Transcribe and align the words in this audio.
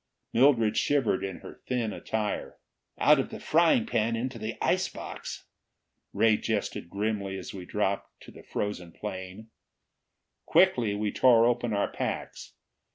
Mildred 0.33 0.77
shivered 0.77 1.23
in 1.23 1.41
her 1.41 1.61
thin 1.67 1.93
attire. 1.93 2.57
"Out 2.97 3.19
of 3.19 3.29
the 3.29 3.39
frying 3.39 3.85
pan 3.85 4.15
into 4.15 4.39
the 4.39 4.57
ice 4.59 4.89
box!" 4.89 5.45
Ray 6.11 6.37
jested 6.37 6.89
grimly 6.89 7.37
as 7.37 7.53
we 7.53 7.65
dropped, 7.65 8.19
to 8.21 8.31
the 8.31 8.41
frozen 8.41 8.93
plain. 8.93 9.51
Quickly 10.47 10.95
we 10.95 11.11
tore 11.11 11.45
open 11.45 11.71
our 11.71 11.87
packs. 11.91 12.55